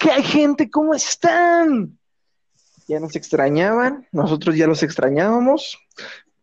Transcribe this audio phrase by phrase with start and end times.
[0.00, 0.70] ¿Qué hay gente?
[0.70, 1.98] ¿Cómo están?
[2.88, 5.78] Ya nos extrañaban, nosotros ya los extrañábamos.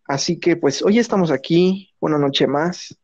[0.06, 2.96] Así que pues hoy estamos aquí, una noche más,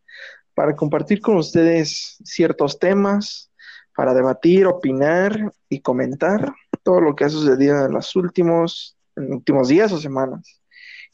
[0.54, 3.52] para compartir con ustedes ciertos temas,
[3.96, 9.38] para debatir, opinar y comentar todo lo que ha sucedido en los últimos, en los
[9.38, 10.62] últimos días o semanas.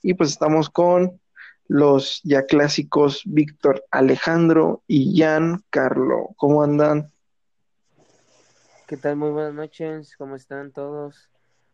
[0.01, 1.21] Y pues estamos con
[1.69, 6.31] los ya clásicos Víctor Alejandro y Jan Carlo.
[6.35, 7.13] ¿Cómo andan?
[8.89, 9.17] ¿Qué tal?
[9.17, 11.29] Muy buenas noches, ¿cómo están todos?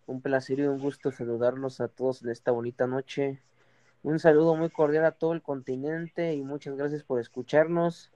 [0.06, 3.42] Un placer y un gusto saludarlos a todos en esta bonita noche.
[4.04, 8.12] Un saludo muy cordial a todo el continente y muchas gracias por escucharnos.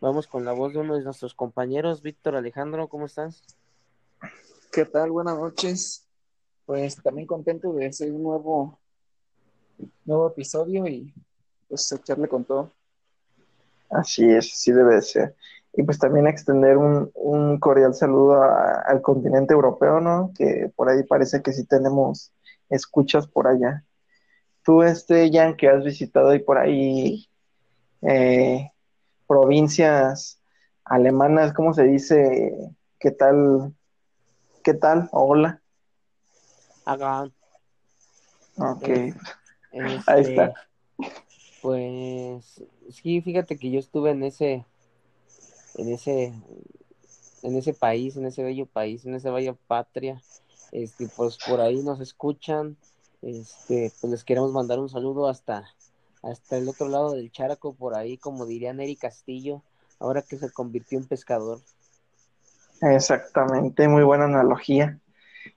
[0.00, 3.42] Vamos con la voz de uno de nuestros compañeros, Víctor Alejandro, ¿cómo estás?
[4.70, 5.10] ¿Qué tal?
[5.10, 6.06] Buenas noches.
[6.64, 8.78] Pues también contento de hacer un nuevo,
[10.04, 11.12] nuevo episodio y
[11.68, 12.70] pues echarle con todo.
[13.90, 15.36] Así es, así debe de ser.
[15.76, 20.32] Y pues también extender un, un cordial saludo a- al continente europeo, ¿no?
[20.36, 22.32] Que por ahí parece que sí tenemos
[22.70, 23.84] escuchas por allá.
[24.62, 27.28] Tú, este, Jan, que has visitado ahí por ahí
[28.02, 28.70] eh,
[29.26, 30.40] provincias
[30.84, 32.70] alemanas, ¿cómo se dice?
[32.98, 33.74] ¿Qué tal?
[34.62, 35.08] ¿Qué tal?
[35.12, 35.60] Hola.
[36.84, 37.32] Hagan.
[38.58, 38.88] Ok.
[38.88, 39.14] Eh,
[40.06, 40.54] Ahí Este, está.
[41.62, 44.64] Pues sí, fíjate que yo estuve en ese,
[45.76, 46.32] en ese,
[47.42, 50.20] en ese país, en ese bello país, en esa bella patria.
[50.72, 52.76] Este, pues por ahí nos escuchan.
[53.22, 55.64] Este, pues les queremos mandar un saludo hasta,
[56.22, 59.62] hasta el otro lado del charco, por ahí, como diría Neri Castillo,
[59.98, 61.60] ahora que se convirtió en pescador.
[62.80, 64.98] Exactamente, muy buena analogía.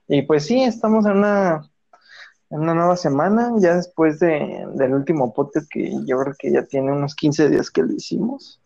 [0.06, 1.70] Y pues sí, estamos en una,
[2.50, 6.64] en una nueva semana, ya después de, del último podcast que yo creo que ya
[6.64, 8.60] tiene unos 15 días que lo hicimos.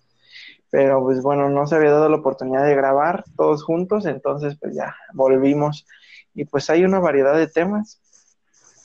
[0.72, 4.74] Pero pues bueno, no se había dado la oportunidad de grabar todos juntos, entonces pues
[4.74, 5.86] ya volvimos.
[6.32, 8.00] Y pues hay una variedad de temas.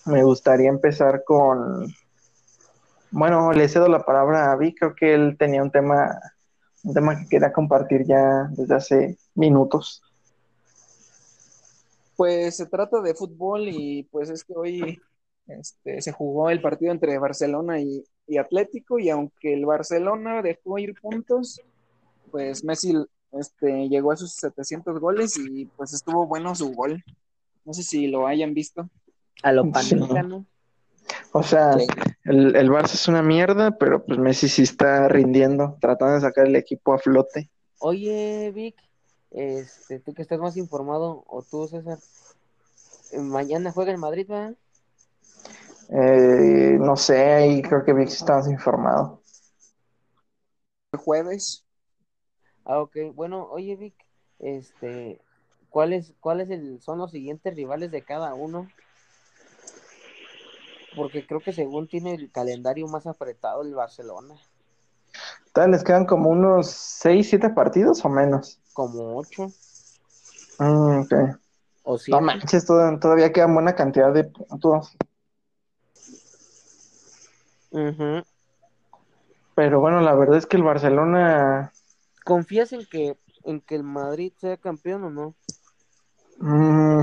[0.05, 1.87] Me gustaría empezar con,
[3.09, 6.19] bueno, le cedo la palabra a Vic, creo que él tenía un tema,
[6.83, 10.03] un tema que quería compartir ya desde hace minutos.
[12.17, 15.01] Pues se trata de fútbol y pues es que hoy
[15.47, 20.79] este, se jugó el partido entre Barcelona y, y Atlético y aunque el Barcelona dejó
[20.79, 21.61] ir puntos,
[22.31, 22.93] pues Messi
[23.33, 27.03] este, llegó a sus 700 goles y pues estuvo bueno su gol.
[27.65, 28.89] No sé si lo hayan visto.
[29.43, 29.71] A lo Sí.
[29.71, 30.45] panenca, ¿no?
[31.31, 31.87] O sea, Sí.
[32.25, 36.47] el, el Barça es una mierda, pero pues Messi sí está rindiendo, tratando de sacar
[36.47, 37.49] el equipo a flote.
[37.79, 38.75] Oye, Vic,
[39.31, 41.99] este, tú que estás más informado, o tú, César,
[43.11, 44.53] eh, mañana juega el Madrid, ¿va?
[45.89, 49.21] Eh, no sé, ahí creo que Vic sí está más informado.
[50.93, 51.65] El jueves,
[52.67, 52.97] Ah, ok.
[53.15, 53.95] Bueno, oye, Vic,
[54.39, 55.21] este,
[55.69, 56.49] ¿cuáles, cuáles
[56.83, 58.67] son los siguientes rivales de cada uno?
[60.95, 64.35] Porque creo que según tiene el calendario más apretado el Barcelona,
[65.53, 68.59] Tal, les quedan como unos 6, 7 partidos o menos.
[68.73, 69.51] como ocho
[70.59, 71.13] Mm, ok.
[71.83, 72.21] o No siete.
[72.21, 74.97] manches, tod- todavía quedan buena cantidad de puntos.
[77.71, 78.23] Ujú.
[79.55, 81.73] Pero bueno, la verdad es que el Barcelona,
[82.27, 85.35] ¿Confías en que, en que el Madrid sea campeón o no?
[86.39, 87.01] mm,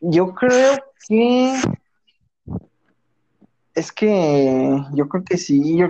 [0.00, 1.54] yo creo que
[3.74, 5.88] es que yo creo que sí, yo-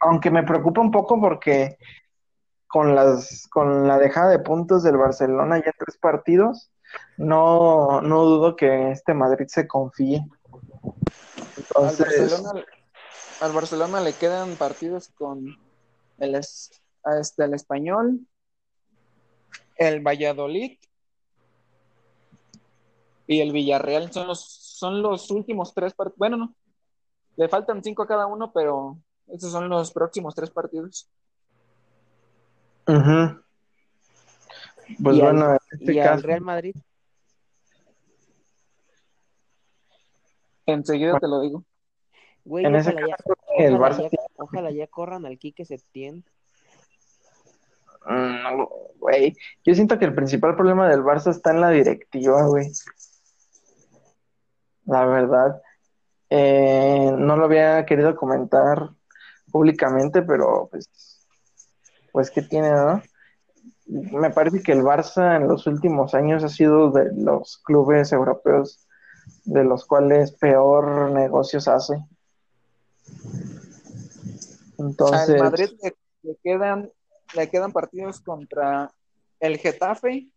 [0.00, 1.78] aunque me preocupa un poco porque
[2.66, 6.70] con las con la dejada de puntos del Barcelona ya en tres partidos,
[7.16, 10.26] no, no dudo que este Madrid se confíe.
[11.74, 12.64] al Barcelona,
[13.40, 15.56] al Barcelona le quedan partidos con
[16.18, 16.80] el, es-
[17.20, 18.26] este, el Español,
[19.76, 20.78] el Valladolid
[23.26, 24.12] y el Villarreal.
[24.12, 26.18] Son los, son los últimos tres partidos.
[26.18, 26.54] Bueno, no,
[27.36, 28.98] le faltan cinco a cada uno, pero
[29.28, 31.08] esos son los próximos tres partidos.
[32.86, 33.40] ujú.
[35.02, 36.74] Pues ¿Y al- bueno, en este ¿Y al Real Madrid?
[40.66, 41.64] Enseguida te lo digo.
[42.44, 45.64] Güey, en ese ojalá ya, caso el ojalá Barça ya, ojalá ya corran al Quique
[45.64, 46.24] Setién.
[48.06, 48.68] Mm, No,
[48.98, 49.36] güey.
[49.64, 52.70] Yo siento que el principal problema del Barça está en la directiva, güey.
[54.86, 55.62] La verdad.
[56.30, 58.90] Eh, no lo había querido comentar
[59.52, 60.88] públicamente, pero pues,
[62.12, 63.02] pues ¿qué tiene, no?
[63.86, 68.86] Me parece que el Barça en los últimos años ha sido de los clubes europeos
[69.44, 71.94] de los cuales peor negocios hace.
[74.78, 76.90] Entonces, Al Madrid le, le quedan,
[77.34, 78.90] le quedan partidos contra
[79.40, 80.28] el Getafe,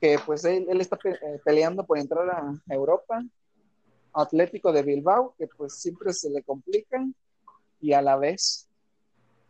[0.00, 3.22] que pues él, él está pe- eh, peleando por entrar a Europa.
[4.12, 7.04] Atlético de Bilbao, que pues siempre se le complica.
[7.80, 8.68] Y a la vez,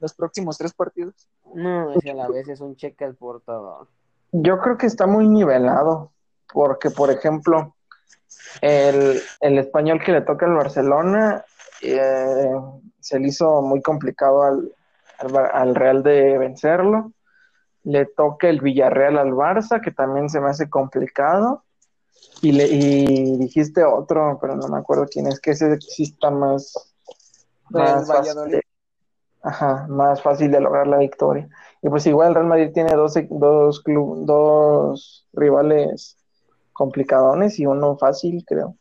[0.01, 1.29] los próximos tres partidos.
[1.55, 3.89] No, ese a la vez es un cheque al portador.
[4.33, 6.13] Yo creo que está muy nivelado,
[6.53, 7.75] porque por ejemplo,
[8.61, 11.45] el, el español que le toca al Barcelona
[11.81, 12.51] eh,
[13.01, 14.73] se le hizo muy complicado al,
[15.19, 17.13] al, Real de vencerlo.
[17.85, 21.65] Le toca el Villarreal al Barça, que también se me hace complicado.
[22.43, 26.31] Y, le, y dijiste otro, pero no me acuerdo quién es, que ese sí está
[26.31, 26.73] más,
[27.71, 28.63] fácil de,
[29.43, 31.49] ajá, más fácil de lograr la victoria.
[31.83, 36.17] Y pues igual el Real Madrid tiene dos, dos, club, dos rivales
[36.73, 38.77] complicadones y uno fácil, creo.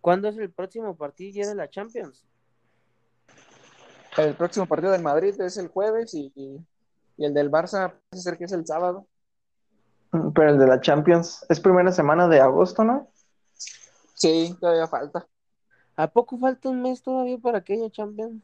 [0.00, 2.24] ¿Cuándo es el próximo partido ya de la Champions?
[4.18, 6.64] El próximo partido del Madrid es el jueves y, y-
[7.18, 9.06] y el del Barça parece ser que es el sábado.
[10.34, 13.08] Pero el de la Champions es primera semana de agosto, ¿no?
[14.14, 15.26] Sí, todavía falta.
[15.96, 18.42] ¿A poco falta un mes todavía para que haya Champions?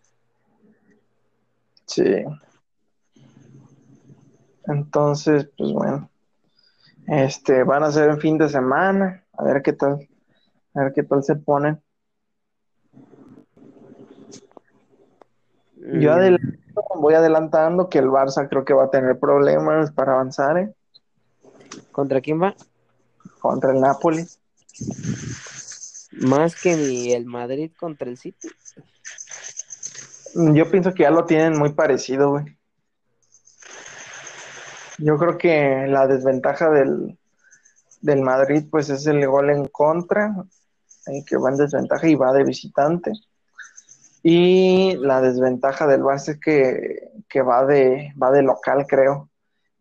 [1.86, 2.24] Sí.
[4.66, 6.10] Entonces, pues bueno.
[7.06, 9.24] Este, van a ser en fin de semana.
[9.32, 10.08] A ver qué tal.
[10.74, 11.82] A ver qué tal se ponen.
[15.84, 20.58] Yo adelanto, voy adelantando que el Barça creo que va a tener problemas para avanzar
[20.58, 20.75] ¿eh?
[21.90, 22.55] ¿Contra quién va?
[23.43, 24.25] contra el Napoli.
[26.12, 28.49] Más que ni el Madrid contra el City.
[30.34, 32.56] Yo pienso que ya lo tienen muy parecido, güey.
[34.99, 37.19] Yo creo que la desventaja del,
[38.00, 40.34] del Madrid, pues es el gol en contra,
[41.06, 43.12] eh, que va en desventaja y va de visitante.
[44.22, 49.28] Y la desventaja del Barça es que, que va de, va de local, creo.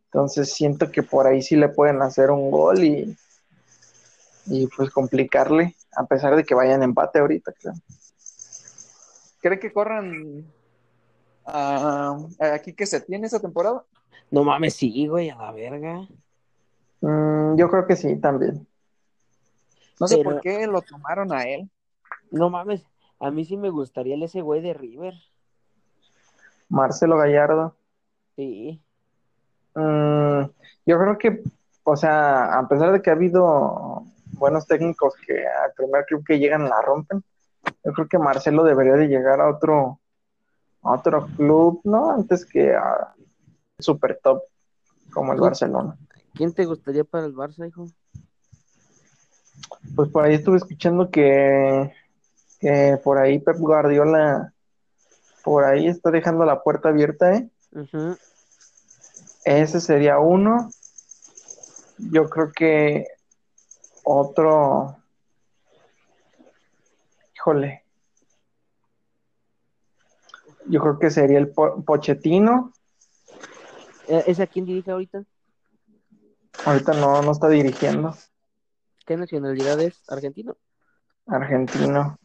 [0.06, 3.16] Entonces siento que por ahí sí le pueden hacer un gol y,
[4.48, 7.74] y pues complicarle, a pesar de que vayan empate ahorita, creo.
[9.42, 10.46] ¿Cree que corran
[11.46, 12.18] a,
[12.54, 13.84] aquí que se tiene esta temporada?
[14.30, 16.08] No mames, sí, güey, a la verga.
[17.02, 18.68] Mm, yo creo que sí, también.
[20.00, 21.70] No sé por qué lo tomaron a él.
[22.32, 22.82] No mames,
[23.22, 25.14] a mí sí me gustaría el ese güey de River.
[26.70, 27.76] Marcelo Gallardo.
[28.36, 28.82] Sí.
[29.76, 30.42] Mm,
[30.86, 31.44] yo creo que,
[31.84, 34.04] o sea, a pesar de que ha habido
[34.34, 37.24] buenos técnicos que al primer club que llegan la rompen,
[37.86, 40.00] yo creo que Marcelo debería de llegar a otro,
[40.82, 42.12] a otro club, ¿no?
[42.12, 43.14] Antes que a
[43.78, 44.42] super top
[45.14, 45.40] como el.
[45.40, 45.96] Barcelona.
[46.34, 47.86] ¿Quién te gustaría para el Barça, hijo?
[49.96, 51.92] Pues por ahí estuve escuchando que,
[52.62, 54.54] que por ahí Pep Guardiola,
[55.44, 57.50] por ahí está dejando la puerta abierta, ¿eh?
[59.44, 60.70] Ese sería uno.
[61.98, 63.08] Yo creo que
[64.04, 64.98] otro.
[67.36, 67.84] Híjole.
[70.68, 72.72] Yo creo que sería el Po- Pochettino.
[74.08, 75.24] Eh, ¿Es a quién dirige ahorita?
[76.66, 78.16] Ahorita no, no está dirigiendo.
[79.08, 80.04] ¿Qué nacionalidad es?
[80.08, 80.56] ¿Argentino?
[81.26, 82.20] Argentino.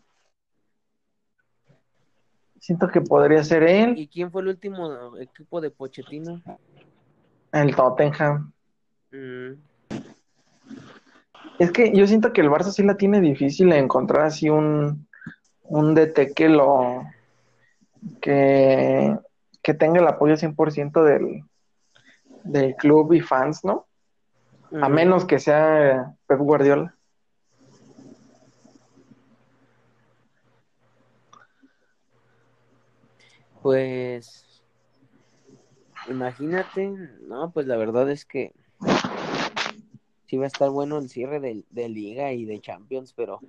[2.60, 6.42] Siento que podría ser él, ¿Y quién fue el último equipo de Pochettino?
[7.52, 8.52] el Tottenham.
[9.12, 9.52] Mm,
[11.58, 15.06] Es que yo siento que el Barça sí la tiene difícil de encontrar así un,
[15.62, 17.04] un DT que lo
[18.20, 19.16] que,
[19.62, 21.44] que tenga el apoyo 100% del,
[22.44, 23.86] del club y fans, ¿no?
[24.82, 24.92] A mm.
[24.92, 26.95] menos que sea Pep Guardiola.
[33.66, 34.62] Pues
[36.08, 36.87] imagínate,
[37.23, 38.52] no, pues la verdad es que
[40.28, 43.40] sí va a estar bueno el cierre de, de liga y de Champions, pero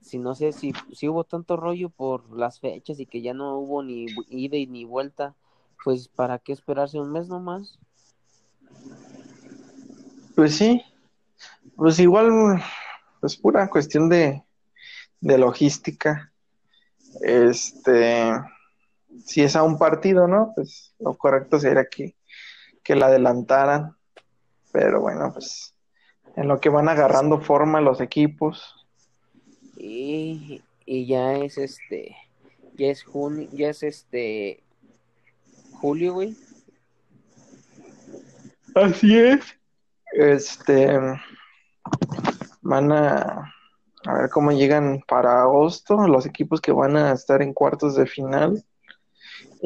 [0.00, 3.58] si no sé si, si hubo tanto rollo por las fechas y que ya no
[3.58, 5.34] hubo ni ida y ni vuelta,
[5.84, 7.78] pues para qué esperarse un mes nomás.
[10.34, 10.80] Pues sí,
[11.76, 12.62] pues igual,
[13.20, 14.42] pues pura cuestión de,
[15.20, 16.32] de logística.
[17.20, 18.32] Este,
[19.24, 20.52] si es a un partido, ¿no?
[20.54, 22.16] Pues lo correcto sería que,
[22.82, 23.96] que la adelantaran.
[24.72, 25.74] Pero bueno, pues
[26.36, 28.86] en lo que van agarrando forma los equipos.
[29.76, 32.16] Y, y ya es este,
[32.74, 34.62] ya es junio, ya es este
[35.72, 36.36] julio, güey.
[38.74, 39.44] Así es.
[40.12, 40.98] Este,
[42.60, 43.54] van a,
[44.04, 48.06] a ver cómo llegan para agosto los equipos que van a estar en cuartos de
[48.06, 48.62] final.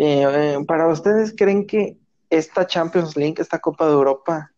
[0.02, 1.99] Eh, eh, para ustedes, ¿creen que
[2.30, 4.50] esta Champions League, esta Copa de Europa,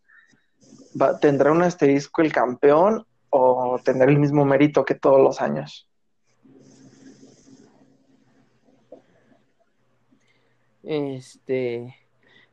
[1.00, 5.88] va- ¿tendrá un asterisco el campeón o tendrá el mismo mérito que todos los años?
[10.84, 11.96] Este,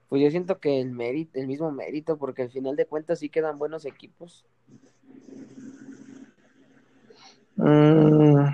[0.07, 3.29] pues yo siento que el mérito, el mismo mérito, porque al final de cuentas sí
[3.29, 4.47] quedan buenos equipos.
[7.55, 8.47] Mm,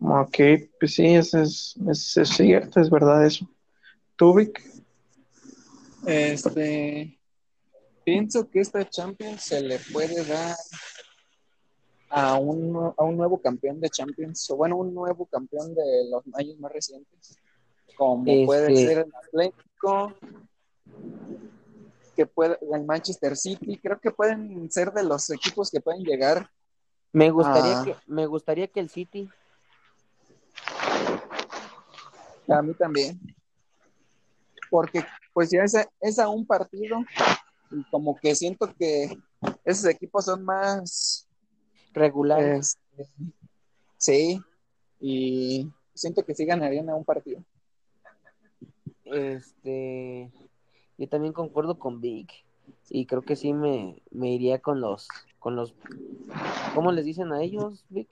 [0.00, 0.36] ok,
[0.80, 3.46] pues sí, eso es, es, es cierto, es verdad eso.
[4.22, 4.62] ¿Tú, Vic?
[6.06, 7.18] Este,
[8.04, 10.54] pienso que esta Champions se le puede dar
[12.08, 16.22] a un, a un nuevo campeón de Champions, o bueno, un nuevo campeón de los
[16.34, 17.36] años más recientes,
[17.96, 20.14] como puede Este- ser el Atlético,
[22.14, 26.48] que puede, el Manchester City, creo que pueden ser de los equipos que pueden llegar.
[27.12, 27.84] Me gustaría Ah.
[27.84, 29.28] que, me gustaría que el City,
[32.48, 33.18] A mí también.
[34.72, 37.04] Porque pues ya es a, es a un partido
[37.70, 39.18] y como que siento que
[39.66, 41.28] esos equipos son más
[41.92, 43.06] regular, Este,
[43.98, 44.40] sí,
[44.98, 47.44] y siento que sí ganarían a un partido.
[49.04, 50.32] este,
[50.96, 52.32] yo también concuerdo con Vic,
[52.88, 55.06] y creo que sí me, me iría con los,
[55.38, 55.74] con los,
[56.74, 58.08] ¿cómo les dicen a ellos, Vic?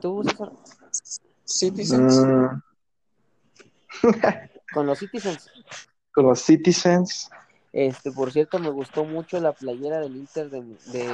[0.00, 0.52] ¿Tú, César?
[1.44, 2.62] Citizens, Mm,
[4.72, 5.50] Con los Citizens.
[6.12, 7.30] con los Citizens.
[7.72, 11.04] Este, por cierto, me gustó mucho la playera del Inter de, de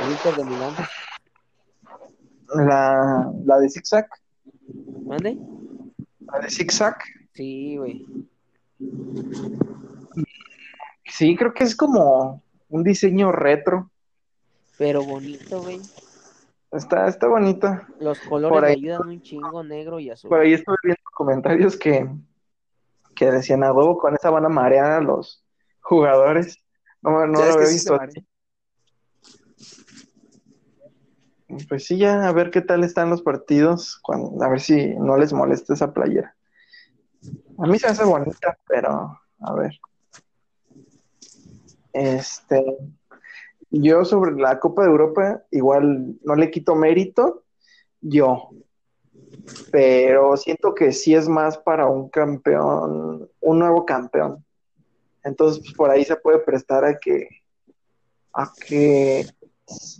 [0.00, 0.74] el Inter de Milán.
[2.54, 4.08] La, la de Zigzag.
[5.04, 5.38] ¿Mande?
[6.20, 6.98] La de Zigzag.
[7.34, 8.06] Sí, güey.
[11.06, 13.90] Sí, creo que es como un diseño retro.
[14.78, 15.80] Pero bonito, güey.
[16.76, 17.88] Está, está bonita.
[18.00, 20.28] Los colores ahí- ayudan un chingo, negro y azul.
[20.28, 22.08] Por ahí estuve viendo comentarios que,
[23.14, 25.44] que decían a huevo con esa van a marear a los
[25.80, 26.58] jugadores.
[27.02, 28.26] No, no lo había sí visto así.
[31.68, 35.16] Pues sí, ya a ver qué tal están los partidos, cuando, a ver si no
[35.16, 36.34] les molesta esa playera.
[37.58, 39.72] A mí se hace bonita, pero a ver.
[41.92, 42.62] Este,
[43.70, 47.44] yo sobre la Copa de Europa, igual no le quito mérito,
[48.00, 48.50] yo,
[49.70, 54.44] pero siento que sí es más para un campeón, un nuevo campeón.
[55.24, 57.28] Entonces, pues, por ahí se puede prestar a que,
[58.32, 59.26] a que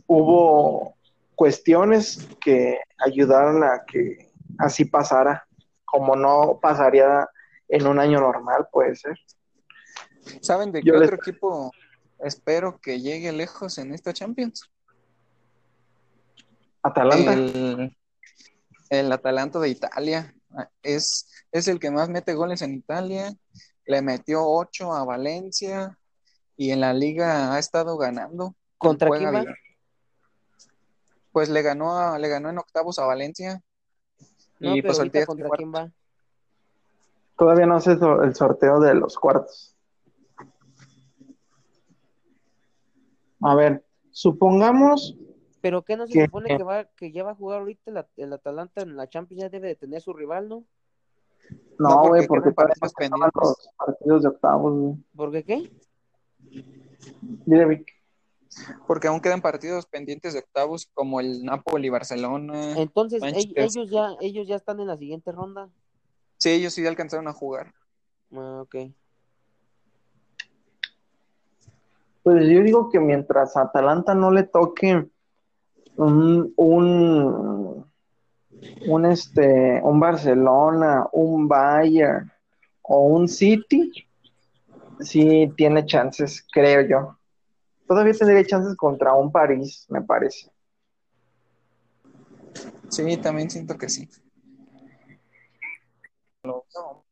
[0.06, 0.94] hubo
[1.34, 5.46] cuestiones que ayudaron a que así pasara,
[5.84, 7.28] como no pasaría
[7.68, 9.18] en un año normal, puede ser.
[10.40, 11.70] ¿saben de qué Yo les- otro equipo
[12.20, 14.70] espero que llegue lejos en esta Champions?
[16.82, 17.32] Atalanta.
[17.32, 17.96] El,
[18.90, 20.32] el Atalanta de Italia.
[20.82, 23.34] Es, es el que más mete goles en Italia.
[23.84, 25.98] Le metió 8 a Valencia
[26.56, 28.54] y en la liga ha estado ganando.
[28.78, 29.44] ¿Contra quién va?
[31.32, 33.60] Pues le ganó, a- le ganó en octavos a Valencia.
[34.58, 35.92] No, y pues ahorita ahorita contra quién va.
[37.36, 39.75] Todavía no so- el sorteo de los cuartos.
[43.40, 45.16] A ver, supongamos,
[45.60, 48.32] Pero qué no se supone que va, que ya va a jugar ahorita el, el
[48.32, 50.64] Atalanta en la Champions, ya debe de tener su rival, ¿no?
[51.78, 53.30] No, no, porque güey, porque acaban pendientes.
[53.34, 54.94] los partidos de octavos, güey.
[55.14, 55.70] ¿Por qué qué?
[57.46, 57.96] Dile, Vic.
[58.86, 62.78] Porque aún quedan partidos pendientes de octavos como el Napoli Barcelona.
[62.78, 63.64] Entonces Manchester.
[63.64, 65.68] ellos ya, ellos ya están en la siguiente ronda.
[66.38, 67.74] Sí, ellos sí alcanzaron a jugar.
[68.32, 68.76] Ah, ok.
[72.26, 75.08] Pues yo digo que mientras a Atalanta no le toque
[75.94, 77.86] un, un,
[79.04, 82.28] este, un Barcelona, un Bayern
[82.82, 83.92] o un City,
[84.98, 87.16] sí tiene chances, creo yo.
[87.86, 90.50] Todavía tendría chances contra un París, me parece.
[92.88, 94.08] Sí, también siento que sí.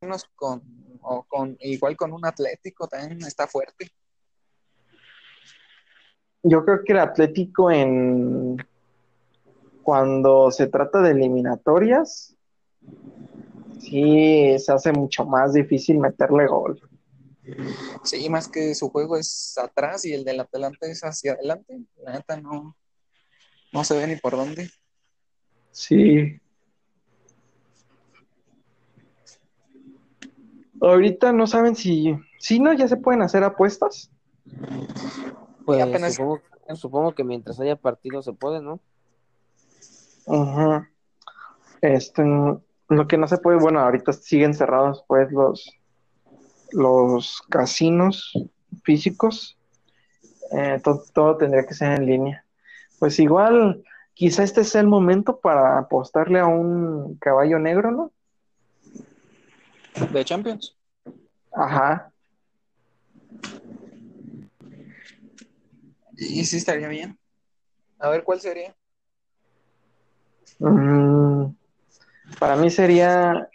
[0.01, 0.61] Menos con,
[1.03, 3.93] o con, igual con un Atlético también está fuerte.
[6.45, 8.59] Yo creo que el Atlético en
[9.83, 12.37] cuando se trata de eliminatorias,
[13.81, 16.81] sí se hace mucho más difícil meterle gol.
[18.03, 21.81] Sí, más que su juego es atrás y el del Atalanta es hacia adelante.
[22.03, 22.77] La neta no,
[23.73, 24.71] no se ve ni por dónde.
[25.71, 26.41] Sí.
[30.81, 34.11] Ahorita no saben si, si no, ya se pueden hacer apuestas.
[35.65, 36.41] Pues apenas- supongo,
[36.75, 38.81] supongo que mientras haya partido se puede, ¿no?
[41.81, 42.23] Este,
[42.89, 45.71] lo que no se puede, bueno, ahorita siguen cerrados pues los,
[46.73, 48.33] los casinos
[48.83, 49.57] físicos.
[50.53, 52.45] eh, to- todo tendría que ser en línea.
[53.01, 58.13] Pues igual, quizá este sea el momento para apostarle a un caballo negro, ¿no?
[60.13, 60.77] De Champions.
[61.53, 62.13] Ajá.
[66.17, 67.19] Y sí estaría bien.
[67.99, 68.75] A ver, ¿cuál sería?
[70.59, 71.47] Mm,
[72.39, 73.49] para mí sería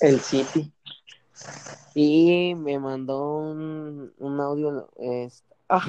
[0.00, 0.72] el City.
[1.94, 4.88] Y me mandó un, un audio.
[4.96, 5.84] es- ah,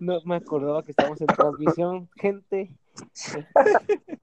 [0.00, 2.76] no me acordaba que estamos en transmisión, gente.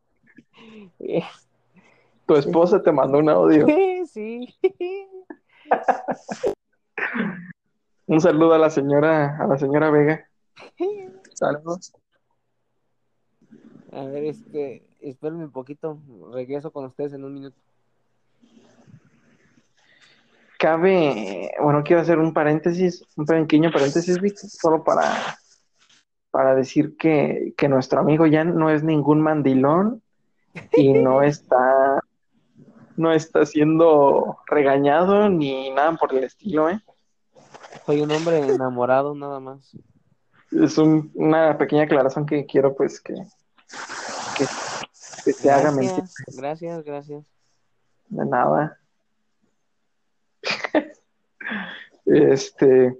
[2.25, 3.65] Tu esposa te mandó un audio.
[4.05, 4.55] sí.
[8.05, 10.29] Un saludo a la señora, a la señora Vega.
[11.41, 11.91] Saludos.
[13.91, 15.98] A ver, este, espérenme un poquito.
[16.31, 17.57] Regreso con ustedes en un minuto.
[20.60, 25.12] Cabe, bueno, quiero hacer un paréntesis, un pequeño paréntesis, Vic, solo para,
[26.29, 30.03] para decir que, que nuestro amigo Jan no es ningún mandilón
[30.74, 32.03] y no está,
[32.98, 36.79] no está siendo regañado ni nada por el estilo, ¿eh?
[37.88, 39.75] Soy un hombre enamorado, nada más.
[40.51, 43.13] Es un- una pequeña aclaración que quiero pues que,
[44.38, 44.46] que,
[45.25, 46.03] que te haga mentir
[46.36, 47.25] Gracias, gracias,
[48.10, 48.77] de nada.
[52.05, 52.98] Este,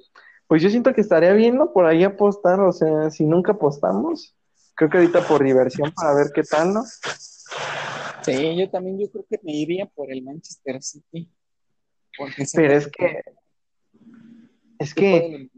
[0.48, 1.74] pues yo siento que estaría bien, ¿no?
[1.74, 4.36] Por ahí apostar, o sea, si nunca apostamos,
[4.76, 6.84] creo que ahorita por diversión para ver qué tal, ¿no?
[8.22, 11.30] Sí, yo también yo creo que me iría por el Manchester City.
[12.54, 13.22] Pero es que,
[14.82, 15.50] es que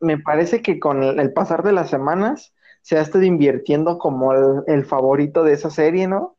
[0.00, 2.52] me parece que con el, pasar de las semanas
[2.82, 6.36] se ha estado invirtiendo como el, el favorito de esa serie, ¿no?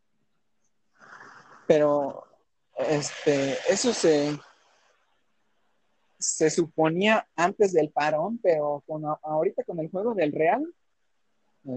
[1.68, 2.24] Pero
[2.78, 4.38] este, eso se,
[6.20, 10.66] se suponía antes del parón, pero con, ahorita con el juego del Real,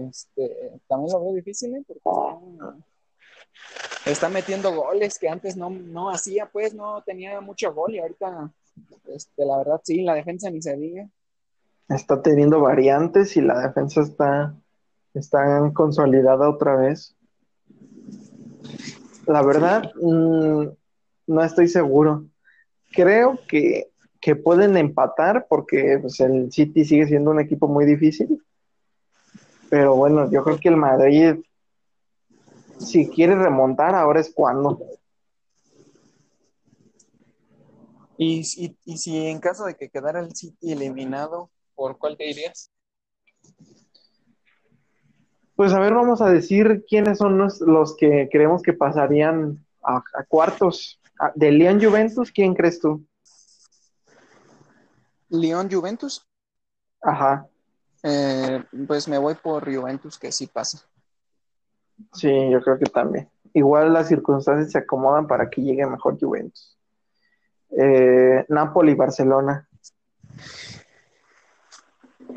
[0.09, 1.83] este, también lo veo difícil, ¿eh?
[1.85, 2.39] Porque está,
[4.05, 8.49] está metiendo goles que antes no, no hacía, pues no tenía mucho gol y ahorita,
[9.07, 11.09] este, la verdad, sí, la defensa ni se diga.
[11.89, 14.55] Está teniendo variantes y la defensa está,
[15.13, 17.15] está consolidada otra vez.
[19.27, 20.67] La verdad, mm,
[21.27, 22.25] no estoy seguro.
[22.91, 28.41] Creo que, que pueden empatar porque pues, el City sigue siendo un equipo muy difícil.
[29.69, 31.35] Pero bueno, yo creo que el Madrid,
[32.77, 34.79] si quiere remontar, ahora es cuando.
[38.23, 42.29] Y, y, y si en caso de que quedara el City eliminado, ¿por cuál te
[42.29, 42.69] irías?
[45.55, 49.97] Pues a ver, vamos a decir quiénes son los, los que creemos que pasarían a,
[49.97, 50.99] a cuartos.
[51.19, 53.05] Ah, De León Juventus, ¿quién crees tú?
[55.29, 56.27] León Juventus,
[57.01, 57.47] Ajá,
[58.03, 60.87] eh, pues me voy por Juventus que sí pasa.
[62.13, 63.29] sí, yo creo que también.
[63.53, 66.77] Igual las circunstancias se acomodan para que llegue mejor Juventus.
[67.77, 69.67] Eh, Napoli, Barcelona.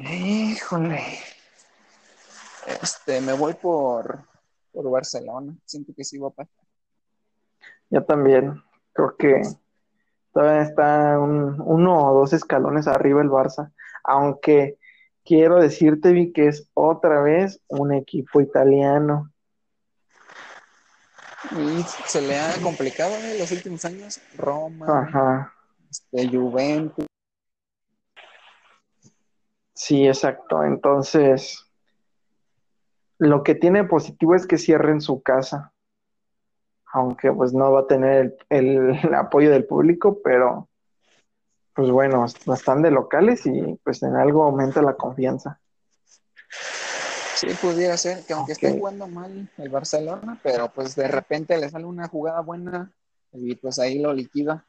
[0.00, 1.02] Híjole.
[2.82, 4.20] Este, me voy por,
[4.72, 5.54] por Barcelona.
[5.64, 6.64] Siento que sí va a pasar.
[7.90, 8.62] Yo también.
[8.92, 9.42] Creo que
[10.32, 13.72] todavía está un- uno o dos escalones arriba el Barça.
[14.04, 14.78] Aunque
[15.24, 19.32] quiero decirte, Vi, que es otra vez un equipo italiano.
[21.52, 24.20] Y se le ha complicado en los últimos años.
[24.36, 25.54] Roma, Ajá.
[25.90, 27.06] este, Juventus.
[29.74, 30.62] Sí, exacto.
[30.64, 31.64] Entonces,
[33.18, 35.72] lo que tiene positivo es que cierre en su casa.
[36.92, 40.68] Aunque pues no va a tener el, el apoyo del público, pero
[41.74, 45.60] pues bueno, están de locales y pues en algo aumenta la confianza.
[47.46, 51.68] Sí, pudiera ser que aunque esté jugando mal el Barcelona, pero pues de repente le
[51.68, 52.92] sale una jugada buena
[53.32, 54.66] y pues ahí lo liquida.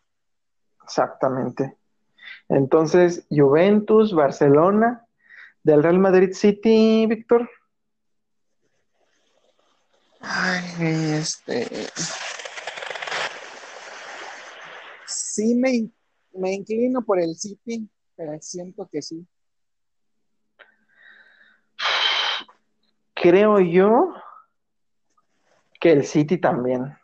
[0.84, 1.78] Exactamente.
[2.50, 5.06] Entonces, Juventus, Barcelona,
[5.64, 7.50] del Real Madrid City, Víctor.
[10.20, 11.68] Ay, este.
[15.08, 15.90] Sí, me,
[16.34, 19.26] me inclino por el City, pero siento que sí.
[23.26, 24.14] Creo yo
[25.80, 26.96] que el City también.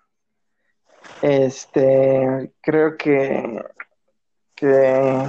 [1.19, 3.65] Este, creo que,
[4.53, 5.27] que,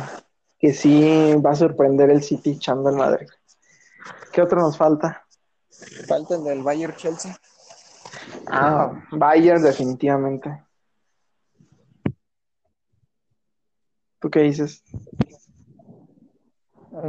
[0.58, 3.26] que sí va a sorprender el City echando el Madrid.
[4.34, 5.26] ¿Qué otro nos falta?
[6.06, 7.40] Falta el del Bayern Chelsea.
[8.48, 10.62] Ah, Bayern definitivamente.
[14.18, 14.84] ¿Tú qué dices?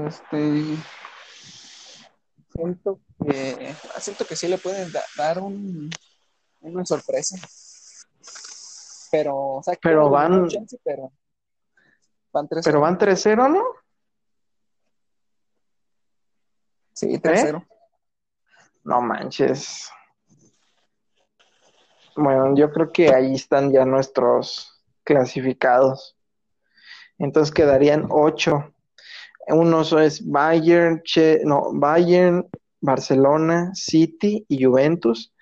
[0.07, 0.77] Este.
[2.55, 5.89] siento que, siento que sí le pueden da- dar un,
[6.61, 7.37] una sorpresa.
[9.11, 11.11] Pero, o sea, Pero van- chance, pero
[12.31, 13.63] van 3 Pero van 3-0, ¿no?
[16.93, 17.65] Sí, 3-0.
[18.83, 19.89] No manches.
[22.15, 26.15] Bueno, yo creo que ahí están ya nuestros clasificados.
[27.17, 28.73] Entonces quedarían ocho.
[29.47, 32.47] Uno es Bayern, Che- no, Bayern,
[32.83, 35.33] Barcelona, City y Juventus.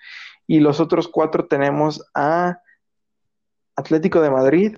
[0.46, 2.60] Y los otros cuatro tenemos a
[3.76, 4.76] Atlético de Madrid,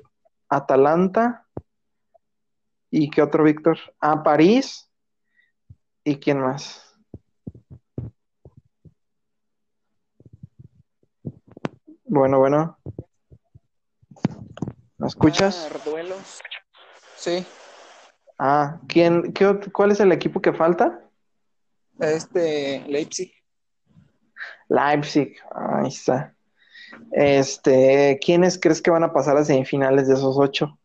[0.48, 1.46] Atalanta.
[2.90, 3.78] ¿Y qué otro, Víctor?
[4.00, 4.90] A París.
[6.04, 6.96] ¿Y quién más?
[12.04, 12.78] Bueno, bueno.
[14.98, 15.70] ¿Me escuchas?
[15.70, 16.40] Ah, duelos.
[17.16, 17.46] Sí,
[18.38, 21.03] Ah, ¿quién, qué, cuál es el equipo que falta?
[21.98, 23.32] Este Leipzig.
[24.68, 26.34] Leipzig, ahí está.
[27.12, 30.78] Este, ¿quiénes crees que van a pasar a semifinales de esos ocho?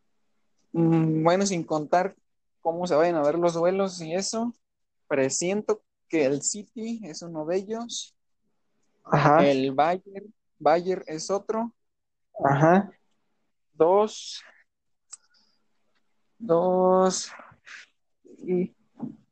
[0.72, 2.14] Mm, bueno, sin contar
[2.60, 4.54] cómo se vayan a ver los duelos y eso,
[5.08, 8.16] presiento que el City es uno de ellos,
[9.04, 11.72] Ajá, el Bayern, Bayern es otro,
[12.44, 12.90] ajá.
[13.72, 14.42] dos,
[16.38, 17.32] dos,
[18.38, 18.74] y,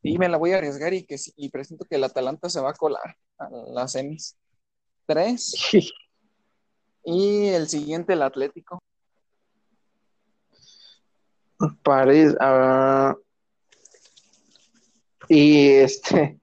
[0.09, 2.61] y me la voy a arriesgar y que sí- y presiento que el Atalanta se
[2.61, 4.37] va a colar a las semis.
[5.07, 5.55] Tres,
[7.05, 8.79] y el siguiente el Atlético.
[11.83, 13.17] París, ah,
[15.29, 16.39] y este,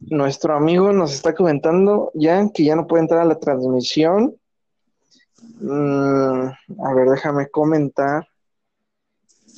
[0.00, 4.36] nuestro amigo nos está comentando ya que ya no puede entrar a la transmisión.
[5.60, 6.48] Mm,
[6.84, 8.26] a ver, déjame comentar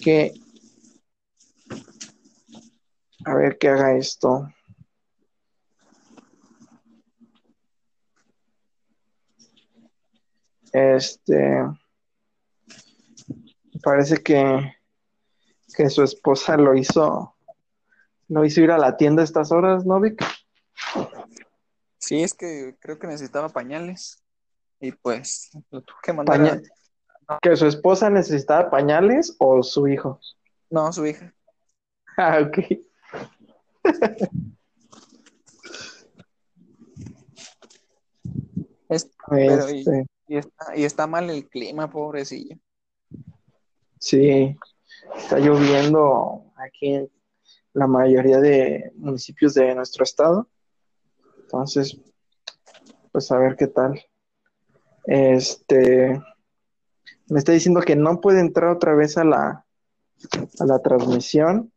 [0.03, 0.33] que,
[3.27, 4.49] a ver que haga esto.
[10.73, 11.65] Este,
[13.83, 14.75] parece que,
[15.75, 17.35] que su esposa lo hizo,
[18.29, 20.23] lo hizo ir a la tienda a estas horas, ¿no, Vic?
[21.99, 24.23] Sí, es que creo que necesitaba pañales
[24.81, 26.63] y pues lo tuve que mandar Paña-
[27.29, 30.21] a- ¿Que su esposa necesitaba pañales o su hijo?
[30.71, 31.33] No, su hija.
[32.19, 32.59] Ah, ok.
[38.89, 42.57] Es- pero y, Este, y está, y está mal el clima, pobrecilla.
[43.99, 44.57] sí,
[45.17, 47.11] está lloviendo aquí en
[47.73, 50.49] la mayoría de municipios de nuestro estado.
[51.41, 51.99] Entonces,
[53.13, 54.01] pues a ver qué tal.
[55.07, 56.21] Este,
[57.29, 59.67] me está diciendo que no puede entrar otra vez a la,
[60.61, 61.73] a la transmisión.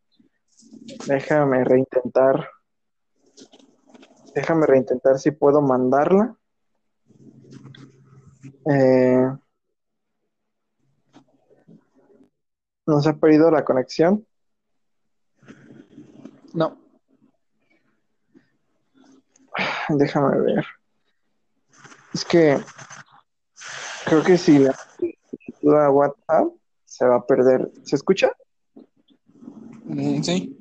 [1.08, 2.50] Déjame reintentar.
[4.34, 6.36] Déjame reintentar si puedo mandarla.
[8.70, 9.28] Eh,
[12.86, 14.26] ¿Nos ha perdido la conexión?
[16.54, 16.78] No,
[19.90, 20.66] Déjame ver.
[22.14, 22.58] Es que
[24.06, 24.76] creo que si la
[25.62, 26.48] la WhatsApp
[26.86, 27.72] se va a perder.
[27.84, 28.32] ¿Se escucha?
[29.86, 30.59] Mm, sí.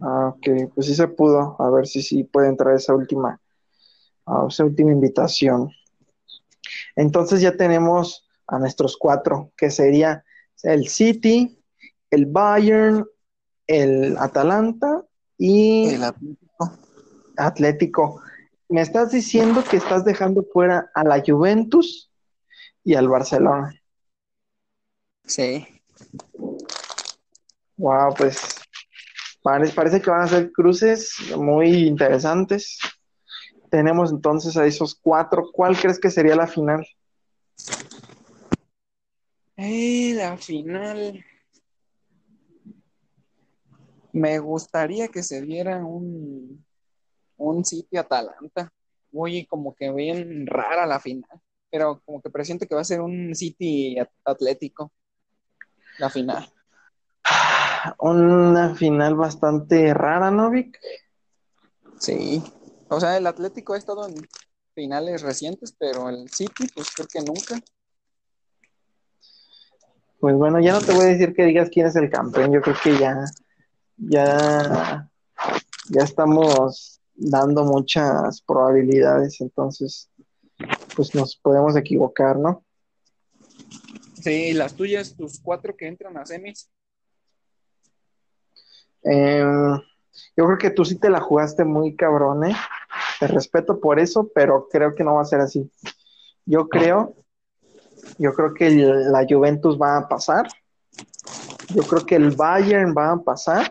[0.00, 1.56] Ah, ok, pues sí se pudo.
[1.58, 3.40] A ver si sí puede entrar esa última,
[4.48, 5.70] esa última invitación.
[6.94, 10.24] Entonces ya tenemos a nuestros cuatro, que sería
[10.62, 11.58] el City,
[12.10, 13.04] el Bayern,
[13.66, 15.04] el Atalanta
[15.36, 16.72] y El Atlético.
[17.36, 18.22] Atlético.
[18.68, 22.10] Me estás diciendo que estás dejando fuera a la Juventus
[22.82, 23.74] y al Barcelona.
[25.24, 25.66] Sí.
[27.76, 28.56] Wow, pues
[29.74, 32.78] parece que van a ser cruces muy interesantes.
[33.70, 35.50] Tenemos entonces a esos cuatro.
[35.52, 36.84] ¿Cuál crees que sería la final?
[39.56, 41.24] Eh, la final.
[44.12, 46.64] Me gustaría que se diera un,
[47.36, 48.72] un City Atalanta.
[49.12, 51.30] Muy como que bien rara la final.
[51.70, 54.90] Pero como que presiento que va a ser un City At- Atlético.
[55.98, 56.50] La final.
[57.98, 60.78] Una final bastante rara, ¿no, Vic?
[61.98, 62.42] Sí.
[62.88, 64.14] O sea, el Atlético ha estado en
[64.74, 67.60] finales recientes, pero el City, pues creo que nunca.
[70.20, 72.52] Pues bueno, ya no te voy a decir que digas quién es el campeón.
[72.52, 73.24] Yo creo que ya,
[73.96, 75.10] ya,
[75.88, 80.10] ya estamos dando muchas probabilidades, entonces,
[80.94, 82.64] pues nos podemos equivocar, ¿no?
[84.22, 86.68] Sí, las tuyas, tus cuatro que entran a semis.
[89.06, 89.80] Em,
[90.36, 92.40] Yo creo que tú sí te la jugaste muy cabrón.
[93.20, 95.70] Te respeto por eso, pero creo que no va a ser así.
[96.44, 97.14] Yo creo,
[98.18, 100.48] yo creo que la Juventus va a pasar.
[101.74, 103.70] Yo creo que el Bayern va a pasar.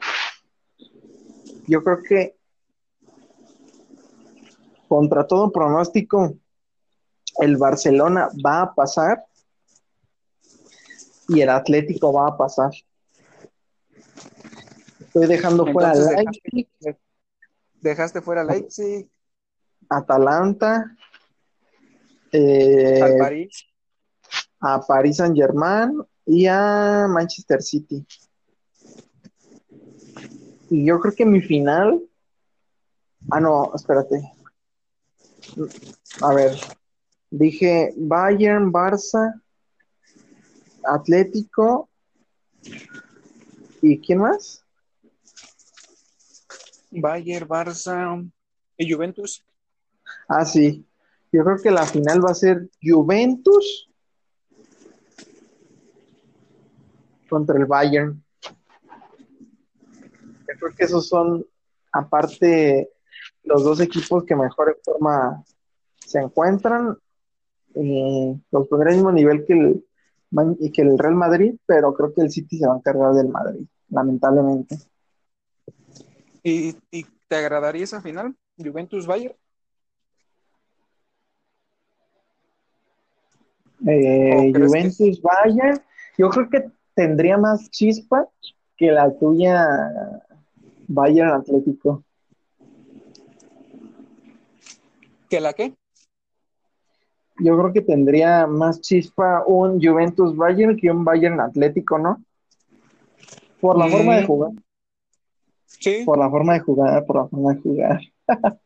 [1.67, 2.35] Yo creo que
[4.87, 6.35] contra todo pronóstico,
[7.39, 9.25] el Barcelona va a pasar
[11.27, 12.71] y el Atlético va a pasar.
[15.15, 17.01] Estoy dejando fuera Entonces Leipzig, dejaste,
[17.79, 19.09] dejaste fuera a Leipzig,
[19.87, 20.93] Atalanta,
[22.33, 23.65] eh, al París.
[24.59, 28.05] a Paris Saint Germain y a Manchester City.
[30.69, 32.01] Y yo creo que mi final.
[33.31, 34.21] Ah, no, espérate.
[36.23, 36.59] A ver.
[37.29, 39.41] Dije Bayern, Barça,
[40.83, 41.87] Atlético.
[43.81, 44.64] ¿Y quién más?
[47.01, 48.29] Bayern, Barça
[48.77, 49.45] y Juventus.
[50.27, 50.85] Ah, sí.
[51.31, 53.89] Yo creo que la final va a ser Juventus
[57.29, 58.23] contra el Bayern.
[60.47, 61.45] Yo creo que esos son,
[61.91, 62.89] aparte,
[63.43, 65.43] los dos equipos que mejor en forma
[65.97, 66.97] se encuentran.
[67.73, 69.85] Eh, los pondré al mismo nivel que el,
[70.71, 73.65] que el Real Madrid, pero creo que el City se va a encargar del Madrid,
[73.89, 74.77] lamentablemente.
[76.47, 78.35] ¿Y, y te agradaría esa final?
[78.55, 79.33] Juventus-Bayern.
[83.87, 85.81] Eh, ¿O crees que- Juventus Bayern,
[86.19, 88.29] yo creo que tendría más chispa
[88.77, 89.67] que la tuya
[90.87, 92.03] Bayern Atlético.
[95.27, 95.73] ¿Que la qué?
[97.39, 102.23] Yo creo que tendría más chispa un Juventus Bayern que un Bayern Atlético, ¿no?
[103.59, 103.91] Por la Mm.
[103.91, 104.51] forma de jugar,
[105.65, 106.03] Sí.
[106.05, 107.99] por la forma de jugar, por la forma de jugar.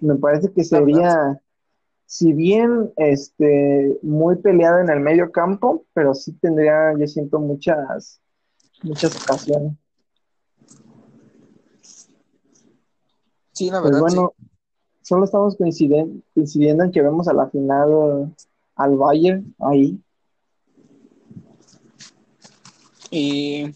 [0.00, 1.40] Me parece que sería,
[2.06, 8.20] si bien este muy peleado en el medio campo, pero sí tendría, yo siento muchas,
[8.82, 9.72] muchas ocasiones.
[13.52, 14.34] Sí, la Pues verdad, bueno,
[15.02, 18.32] solo estamos coinciden- coincidiendo en que vemos a la final
[18.76, 20.00] al Bayern ahí.
[23.10, 23.74] ¿Y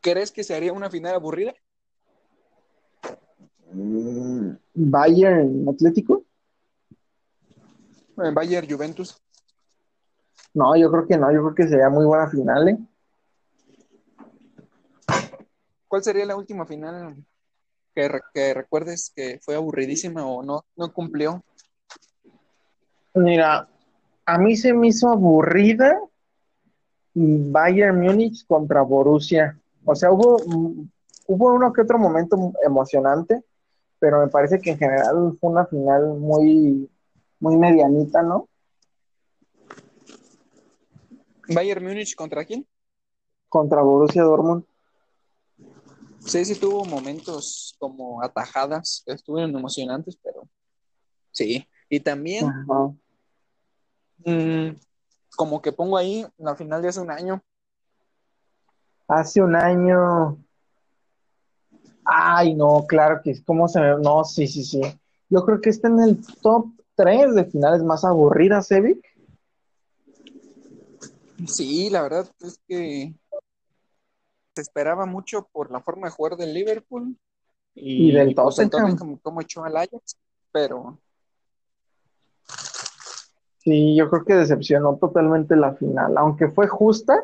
[0.00, 1.54] crees que sería una final aburrida?
[3.72, 6.24] Mm, Bayern Atlético.
[8.22, 9.16] Eh, Bayern, Juventus.
[10.54, 12.78] No, yo creo que no, yo creo que sería muy buena final, ¿eh?
[15.86, 17.16] ¿Cuál sería la última final
[17.94, 21.42] que, re- que recuerdes que fue aburridísima o no, no cumplió?
[23.14, 23.68] Mira,
[24.26, 25.98] a mí se me hizo aburrida
[27.14, 29.59] Bayern Múnich contra Borussia.
[29.84, 30.36] O sea, hubo,
[31.26, 33.42] hubo uno que otro momento emocionante,
[33.98, 36.90] pero me parece que en general fue una final muy,
[37.38, 38.48] muy medianita, ¿no?
[41.48, 42.66] ¿Bayern Múnich contra quién?
[43.48, 44.64] Contra Borussia Dortmund.
[46.20, 50.48] Sí, sí tuvo momentos como atajadas estuvieron emocionantes, pero
[51.32, 51.66] sí.
[51.88, 52.46] Y también,
[54.24, 54.76] mm,
[55.36, 57.42] como que pongo ahí la final de hace un año,
[59.10, 60.38] Hace un año.
[62.04, 63.98] Ay, no, claro que es como se me.
[63.98, 64.80] No, sí, sí, sí.
[65.28, 69.04] Yo creo que está en el top 3 de finales más aburridas, Evic.
[71.46, 73.14] Sí, la verdad es que
[74.54, 77.16] se esperaba mucho por la forma de jugar del Liverpool
[77.74, 78.96] Y del pues, Tottenham.
[78.96, 80.16] Tottenham como echó al Ajax,
[80.52, 80.98] pero
[83.58, 87.22] Sí, yo creo que decepcionó totalmente la final, aunque fue justa,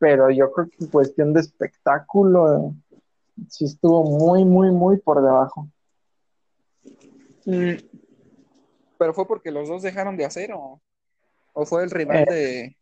[0.00, 2.72] pero yo creo que en cuestión de espectáculo eh,
[3.48, 5.68] sí estuvo muy, muy, muy por debajo.
[7.44, 7.74] mm,
[8.98, 10.80] pero fue porque los dos dejaron de hacer o,
[11.52, 12.32] o fue el rival Eh.
[12.34, 12.76] de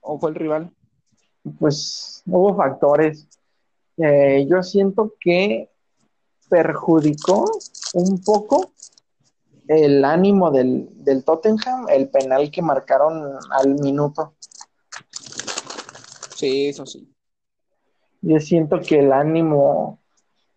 [0.00, 0.72] o fue el rival.
[1.58, 3.28] Pues hubo factores.
[3.98, 5.70] Eh, yo siento que
[6.48, 7.50] perjudicó
[7.94, 8.72] un poco
[9.66, 14.34] el ánimo del, del Tottenham, el penal que marcaron al minuto.
[16.38, 17.12] Sí, eso sí.
[18.20, 19.98] Yo siento que el ánimo,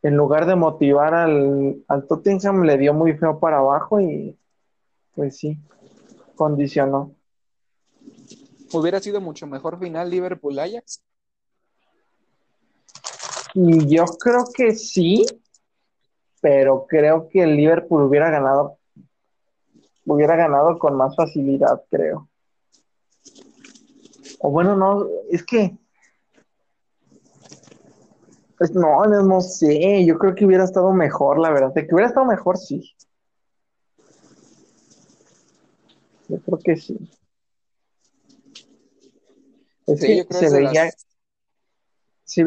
[0.04, 4.38] en lugar de motivar al, al Tottenham, le dio muy feo para abajo y
[5.16, 5.58] pues sí,
[6.36, 7.16] condicionó.
[8.72, 11.02] Hubiera sido mucho mejor final Liverpool Ajax.
[13.56, 15.26] Y yo creo que sí,
[16.42, 18.78] pero creo que el Liverpool hubiera ganado,
[20.06, 22.30] hubiera ganado con más facilidad, creo.
[24.44, 25.78] O bueno, no, es que
[28.58, 31.74] Pues no, no sé, yo creo que hubiera estado mejor, la verdad.
[31.74, 32.94] De que hubiera estado mejor, sí.
[36.28, 36.98] Yo creo que sí.
[39.88, 40.86] Es Sí, que yo creo se de veía.
[40.86, 41.08] las-
[42.24, 42.44] ¿Sí?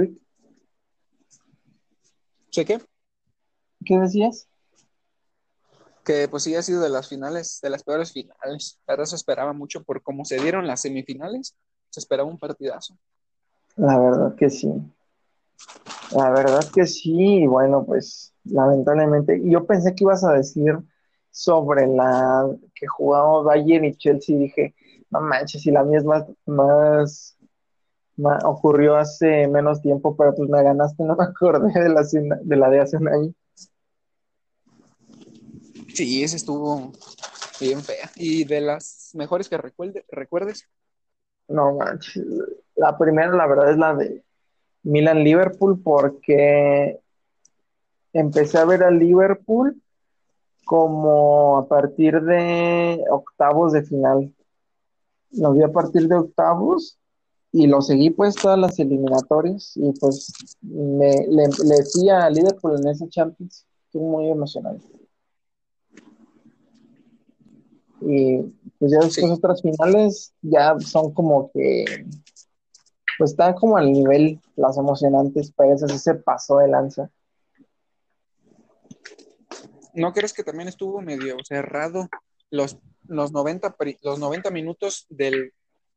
[2.51, 2.81] ¿Sí qué?
[3.85, 4.47] ¿Qué decías?
[6.05, 8.79] Que pues sí ha sido de las finales, de las peores finales.
[8.87, 11.57] La verdad se esperaba mucho por cómo se dieron las semifinales.
[11.95, 12.99] Se esperaba un partidazo.
[13.77, 14.69] La verdad que sí.
[16.11, 20.77] La verdad que sí, y bueno, pues lamentablemente, yo pensé que ibas a decir
[21.31, 24.75] sobre la que jugaba Bayern y Chelsea, dije,
[25.11, 27.37] no manches, y la mía es más, más,
[28.17, 32.03] más- ocurrió hace menos tiempo, pero pues me ganaste, no me acordé de la,
[32.43, 33.33] de la de hace un año.
[35.95, 36.93] Sí, ese estuvo
[37.61, 38.11] bien fea.
[38.17, 40.69] Y de las mejores que recuerde, recuerdes,
[41.49, 42.25] No manches,
[42.77, 44.25] la primera, la verdad, es la de
[44.83, 47.01] Milan-Liverpool, porque
[48.13, 49.81] empecé a ver a Liverpool
[50.65, 54.35] como a partir de octavos de final.
[55.33, 56.99] Lo vi a partir de octavos
[57.53, 62.89] y lo seguí pues todas las eliminatorias y pues me, le, fui a Liverpool en
[62.89, 63.67] ese Champions.
[63.87, 64.79] Estuve muy emocionado.
[68.01, 68.45] Y
[68.79, 69.33] pues ya después Sí.
[69.33, 72.07] otras finales ya son como que
[73.19, 77.11] pues están como al nivel las emocionantes, pero esa sí se pasó de lanza.
[79.97, 82.09] ¿no crees que también estuvo medio cerrado
[82.51, 85.53] los, los, 90, pri- los 90 minutos del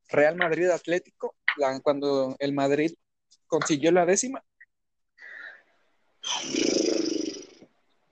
[0.10, 2.94] Real Madrid Atlético, la- cuando el Madrid
[3.48, 4.44] consiguió la décima?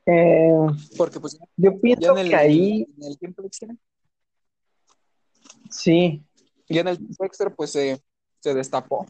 [0.07, 0.51] Eh,
[0.97, 3.75] Porque pues yo ya pienso en el, que ahí en el tiempo extra,
[5.69, 6.23] sí,
[6.69, 8.01] ya en el extra pues se,
[8.39, 9.05] se destapó.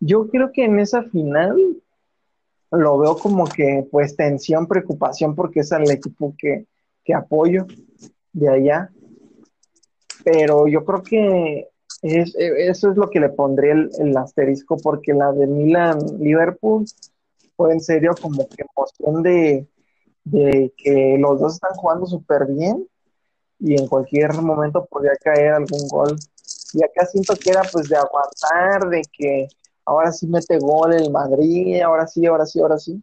[0.00, 1.82] Yo creo que en esa final
[2.70, 6.66] lo veo como que pues tensión, preocupación porque es el equipo que,
[7.04, 7.66] que apoyo
[8.32, 8.90] de allá.
[10.24, 11.68] Pero yo creo que
[12.02, 15.98] es, eh, eso es lo que le pondría el, el asterisco porque la de Milan
[16.18, 16.84] Liverpool
[17.56, 19.66] fue en serio como que emoción de,
[20.24, 22.86] de que los dos están jugando súper bien
[23.58, 26.16] y en cualquier momento podría caer algún gol.
[26.72, 29.48] Y acá siento que era pues de aguantar, de que
[29.84, 33.02] ahora sí mete gol el Madrid, ahora sí, ahora sí, ahora sí.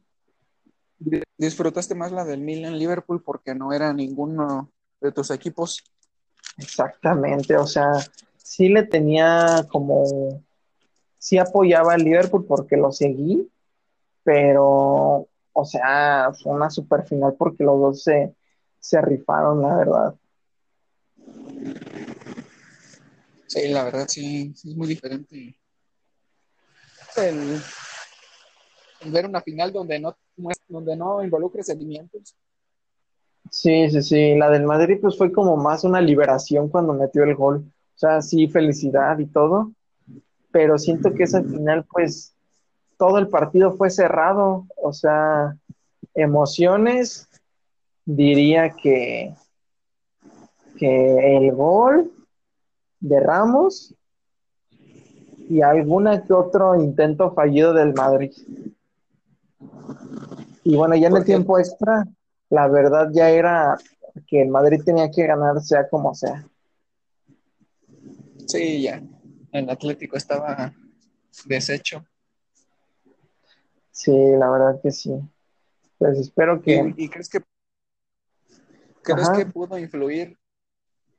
[1.38, 4.70] ¿Disfrutaste más la del Milan Liverpool porque no era ninguno
[5.02, 5.84] de tus equipos?
[6.58, 7.92] Exactamente, o sea,
[8.38, 10.44] sí le tenía como,
[11.18, 13.50] sí apoyaba al Liverpool porque lo seguí,
[14.24, 18.36] pero, o sea, fue una super final porque los dos se,
[18.80, 20.16] se rifaron, la verdad.
[23.54, 25.56] Sí, la verdad sí, sí es muy diferente.
[27.16, 27.62] El,
[29.12, 30.18] ver una final donde no,
[30.68, 32.36] donde no involucre sentimientos.
[33.52, 37.36] Sí, sí, sí, la del Madrid pues fue como más una liberación cuando metió el
[37.36, 37.58] gol,
[37.96, 39.72] o sea, sí, felicidad y todo,
[40.50, 42.34] pero siento que esa final pues
[42.98, 45.56] todo el partido fue cerrado, o sea,
[46.16, 47.30] emociones,
[48.04, 49.36] diría que,
[50.76, 52.12] que el gol
[53.04, 53.94] de Ramos
[55.50, 58.32] y alguna que otro intento fallido del Madrid.
[60.64, 62.06] Y bueno, ya en el tiempo extra,
[62.50, 63.78] la verdad ya era
[64.26, 66.48] que el Madrid tenía que ganar sea como sea.
[68.48, 69.04] Sí, ya.
[69.52, 70.74] El Atlético estaba
[71.46, 72.06] deshecho.
[73.92, 75.12] Sí, la verdad que sí.
[75.98, 76.94] Pues espero que...
[76.96, 77.42] ¿Y, y crees que
[79.02, 79.38] crees Ajá.
[79.38, 80.38] que pudo influir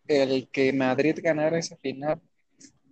[0.06, 2.20] el que Madrid ganara esa final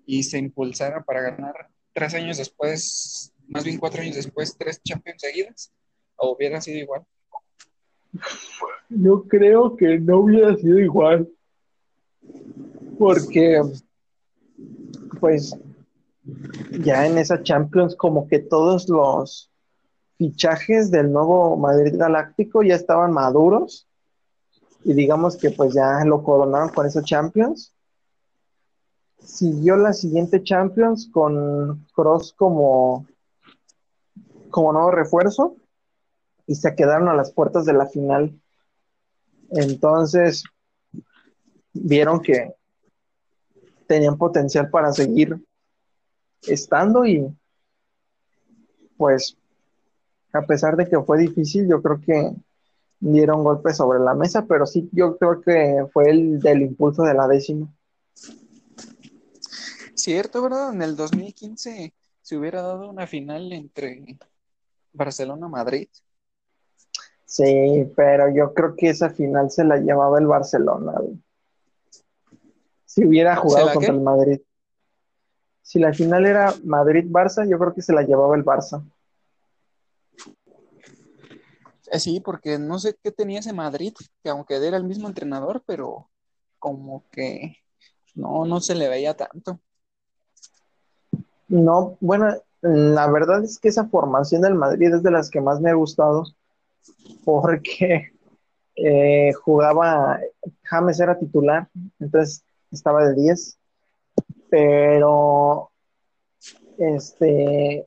[0.07, 5.21] y se impulsara para ganar tres años después, más bien cuatro años después, tres Champions
[5.21, 5.73] seguidas?
[6.17, 7.03] ¿O hubiera sido igual?
[8.89, 11.29] Yo creo que no hubiera sido igual.
[12.99, 13.63] Porque,
[15.21, 15.57] pues,
[16.71, 19.51] ya en esa Champions, como que todos los
[20.19, 23.89] fichajes del nuevo Madrid Galáctico ya estaban maduros.
[24.85, 27.75] Y digamos que pues ya lo coronaron con esa Champions.
[29.19, 33.07] Siguió la siguiente Champions con Cross como,
[34.51, 35.57] como nuevo refuerzo.
[36.47, 38.39] Y se quedaron a las puertas de la final.
[39.51, 40.45] Entonces,
[41.73, 42.55] vieron que
[43.87, 45.39] tenían potencial para seguir
[46.43, 47.27] estando y
[48.97, 49.37] pues
[50.33, 52.33] a pesar de que fue difícil, yo creo que
[53.03, 57.15] dieron golpes sobre la mesa, pero sí, yo creo que fue el del impulso de
[57.15, 57.69] la décima.
[59.95, 60.73] Cierto, ¿verdad?
[60.73, 64.19] En el 2015 se hubiera dado una final entre
[64.93, 65.89] Barcelona-Madrid.
[67.25, 70.93] Sí, pero yo creo que esa final se la llevaba el Barcelona.
[71.01, 71.21] güey.
[72.85, 73.97] Si hubiera jugado contra qué?
[73.97, 74.41] el Madrid.
[75.63, 78.85] Si la final era Madrid-Barça, yo creo que se la llevaba el Barça.
[81.93, 85.63] Eh, sí, porque no sé qué tenía ese Madrid, que aunque era el mismo entrenador,
[85.67, 86.09] pero
[86.59, 87.59] como que
[88.15, 89.61] no, no se le veía tanto.
[91.49, 95.61] No, bueno, la verdad es que esa formación del Madrid es de las que más
[95.61, 96.25] me ha gustado
[97.27, 98.13] porque
[98.77, 100.19] eh, jugaba,
[100.63, 101.69] James era titular,
[102.01, 103.59] entonces estaba de 10,
[104.49, 105.71] pero
[106.79, 107.87] este,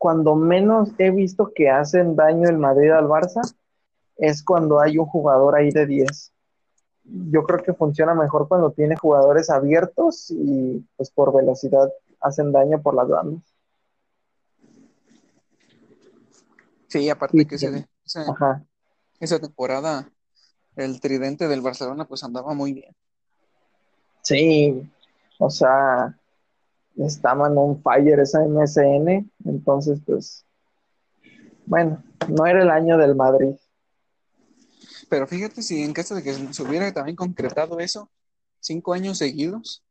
[0.00, 3.42] cuando menos he visto que hacen daño el Madrid al Barça
[4.16, 6.32] es cuando hay un jugador ahí de 10.
[7.04, 12.80] Yo creo que funciona mejor cuando tiene jugadores abiertos y pues por velocidad hacen daño
[12.80, 13.42] por las bandas.
[16.88, 17.66] Sí, aparte Sí, que sí.
[17.66, 18.64] ese- ese- Ajá.
[19.20, 20.10] esa temporada
[20.76, 22.96] el tridente del Barcelona pues andaba muy bien.
[24.22, 24.90] Sí,
[25.38, 26.18] o sea,
[27.06, 30.44] estaban on fire esa MSN, entonces pues,
[31.66, 33.54] bueno, no era el año del Madrid.
[35.08, 38.08] Pero fíjate si en caso de que se hubiera también concretado eso,
[38.60, 39.82] cinco años seguidos,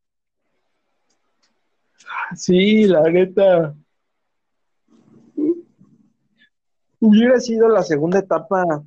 [2.35, 3.75] Sí, la neta.
[6.99, 8.83] Hubiera sido la segunda etapa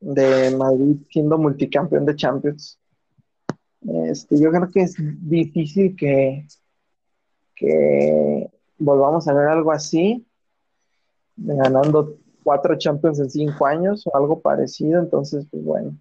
[0.00, 2.78] de Madrid siendo multicampeón de Champions.
[3.80, 6.46] Este, yo creo que es difícil que,
[7.62, 10.26] que volvamos a ver algo así,
[11.36, 15.00] ganando cuatro Champions en cinco años o algo parecido.
[15.00, 15.96] Entonces, pues bueno,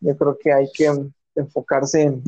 [0.00, 0.92] yo creo que hay que
[1.34, 2.22] enfocarse en,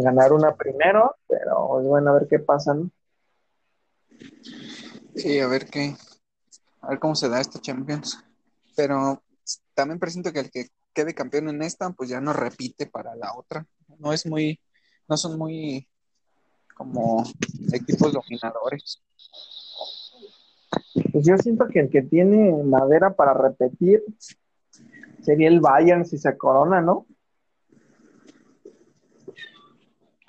[0.00, 2.90] ganar una primero, pero pues, bueno, a ver qué pasa, ¿no?
[5.14, 5.94] sí, a ver qué,
[6.80, 8.22] a ver cómo se da esta Champions.
[8.76, 9.22] Pero
[9.74, 13.34] también presiento que el que quede campeón en esta, pues ya no repite para la
[13.34, 13.66] otra.
[13.98, 14.58] No es muy,
[15.08, 15.88] no son muy
[16.80, 17.22] como
[17.74, 19.02] equipos dominadores.
[21.12, 24.02] Pues yo siento que el que tiene madera para repetir
[25.22, 27.06] sería el Bayern si se corona, ¿no?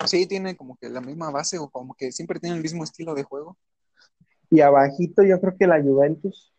[0.04, 3.14] Sí, tiene como que la misma base o como que siempre tiene el mismo estilo
[3.14, 3.56] de juego.
[4.50, 6.52] Y abajito yo creo que la Juventus.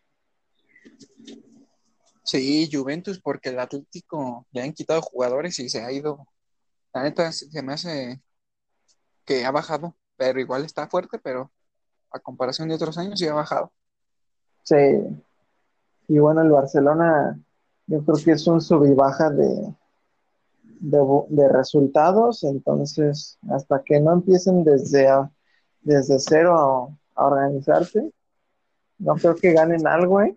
[2.24, 6.26] Sí, Juventus, porque el Atlético le han quitado jugadores y se ha ido.
[6.92, 8.20] La neta se me hace
[9.24, 11.50] que ha bajado, pero igual está fuerte, pero
[12.10, 13.72] a comparación de otros años sí ha bajado.
[14.62, 14.76] Sí.
[16.08, 17.38] Y bueno, el Barcelona
[17.86, 19.74] yo creo que es un sub y baja de,
[20.62, 25.30] de, de resultados, entonces hasta que no empiecen desde, a,
[25.80, 28.10] desde cero a, a organizarse,
[28.98, 30.36] no creo que ganen algo, ¿eh?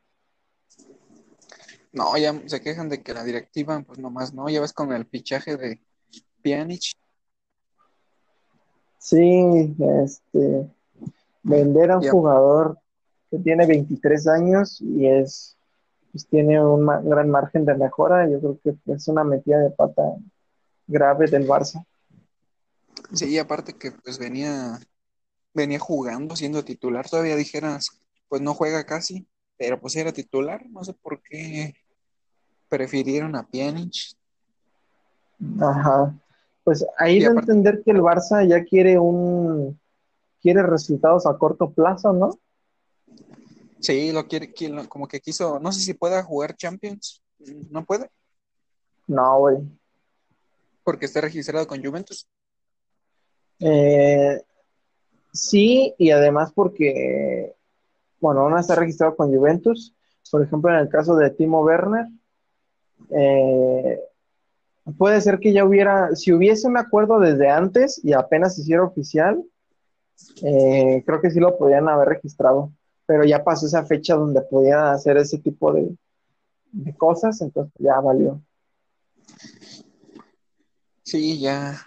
[1.93, 5.05] No, ya se quejan de que la directiva, pues nomás no, ya ves con el
[5.05, 5.81] fichaje de
[6.43, 6.97] Pjanic.
[8.97, 10.67] Sí, este,
[11.43, 12.79] vender a un jugador
[13.29, 15.57] que tiene 23 años y es,
[16.11, 19.71] pues tiene un ma- gran margen de mejora, yo creo que es una metida de
[19.71, 20.03] pata
[20.87, 21.85] grave del Barça.
[23.13, 24.79] Sí, y aparte que pues venía,
[25.53, 29.27] venía jugando, siendo titular, todavía dijeras, pues no juega casi,
[29.57, 31.73] pero pues era titular, no sé por qué
[32.69, 33.93] prefirieron a Pjanic.
[35.61, 36.13] Ajá.
[36.67, 39.79] Pues ahí de aparte- entender que el Barça ya quiere un,
[40.41, 42.37] quiere resultados a corto plazo, ¿no?
[43.79, 44.53] Sí, lo quiere,
[44.89, 47.23] como que quiso, no sé si pueda jugar Champions,
[47.69, 48.09] no puede,
[49.07, 49.59] No, güey.
[50.83, 52.27] porque está registrado con Juventus.
[53.61, 54.41] Eh,
[55.31, 57.55] sí, y además porque,
[58.19, 59.95] bueno, uno está registrado con Juventus,
[60.29, 62.07] por ejemplo, en el caso de Timo Werner,
[63.11, 64.01] eh,
[64.95, 68.83] puede ser que ya hubiera, si hubiese un acuerdo desde antes y apenas se hiciera
[68.83, 69.43] oficial,
[70.43, 72.71] eh, creo que sí lo podían haber registrado,
[73.05, 75.95] pero ya pasó esa fecha donde podían hacer ese tipo de,
[76.97, 78.41] cosas, entonces ya valió.
[81.03, 81.79] Sí, ya.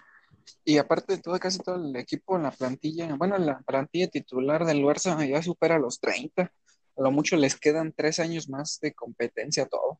[0.63, 4.83] Y aparte de todo, casi todo el equipo la plantilla, bueno, la plantilla titular del
[4.83, 6.43] Barça ya supera los 30.
[6.43, 9.97] A lo mucho les quedan tres años más de competencia a todos.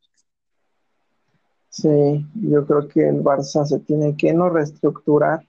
[1.71, 5.47] Sí, yo creo que el Barça se tiene que no reestructurar.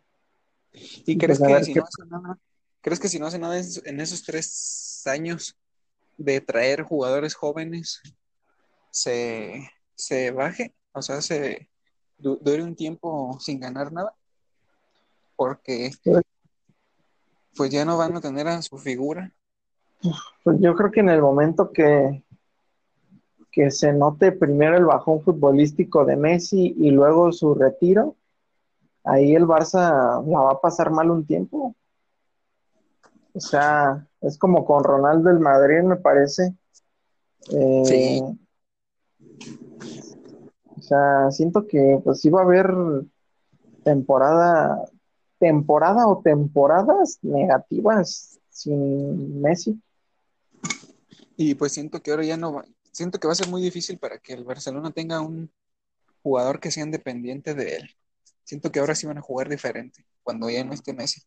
[0.73, 2.39] ¿Y crees Pues que si qué- no hace nada,
[2.81, 5.59] crees que si no hace nada en en esos tres años
[6.17, 8.01] de traer jugadores jóvenes,
[8.91, 10.73] se, se baje?
[10.93, 11.69] O sea, se
[12.19, 14.15] du- dure un tiempo sin ganar nada.
[15.35, 15.91] Porque
[17.57, 19.35] pues ya no van a tener a su figura.
[20.45, 22.25] Pues yo creo que en el momento que,
[23.53, 28.17] que se note primero el bajón futbolístico de Messi y luego su retiro,
[29.05, 31.77] ahí el Barça la va a pasar mal un tiempo.
[33.35, 36.55] O sea, es como con Ronaldo el Madrid, me parece.
[37.51, 38.23] Eh, Sí.
[40.77, 42.75] O sea, siento que pues iba a haber
[43.85, 44.85] temporada,
[45.39, 49.81] temporada o temporadas negativas sin Messi.
[51.37, 53.99] Y pues siento que ahora ya no va, siento que va a ser muy difícil
[53.99, 55.51] para que el Barcelona tenga un
[56.23, 57.91] jugador que sea independiente de él.
[58.45, 61.23] Siento que ahora sí van a jugar diferente cuando ya no esté Messi.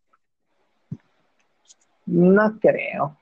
[2.06, 3.18] No creo.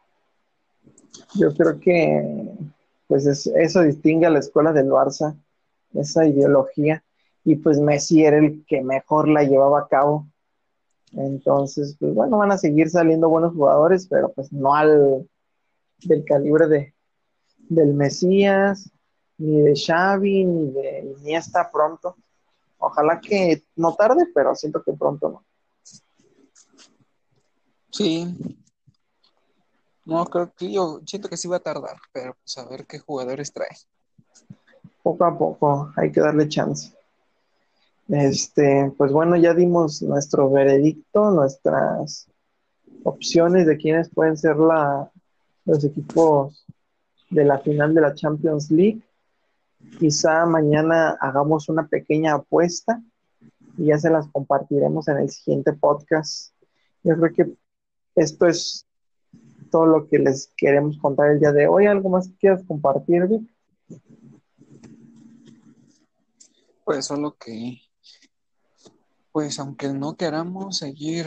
[1.36, 2.52] Yo creo que
[3.08, 5.36] pues es- eso distingue a la escuela del Barça,
[5.94, 7.04] esa ideología.
[7.46, 10.28] Y pues Messi era el que mejor la llevaba a cabo.
[11.12, 15.30] Entonces, pues bueno, van a seguir saliendo buenos jugadores, pero pues no al
[16.04, 16.93] del calibre de,
[17.70, 18.92] del Mesías,
[19.38, 22.16] ni de Xavi, ni de Iniesta pronto.
[22.78, 25.44] Ojalá que no tarde, pero siento que pronto no.
[27.92, 28.36] Sí.
[30.06, 33.00] No, creo que yo siento que sí va a tardar, pero pues a ver qué
[33.00, 33.70] jugadores trae.
[35.02, 36.94] poco a poco hay que darle chance.
[38.10, 42.28] Este, pues bueno, ya dimos nuestro veredicto, nuestras
[43.04, 45.10] opciones de quiénes pueden ser la,
[45.66, 46.63] los equipos
[47.34, 49.02] de la final de la Champions League.
[50.00, 53.02] Quizá mañana hagamos una pequeña apuesta
[53.78, 56.54] y ya se las compartiremos en el siguiente podcast.
[57.04, 57.54] Yo creo que
[58.16, 58.86] esto es
[59.72, 61.88] todo lo que les queremos contar el día de hoy.
[61.88, 63.50] ¿Algo más que quieras compartir, Vic?
[66.86, 67.80] Pues solo que,
[69.32, 71.26] pues aunque no queramos seguir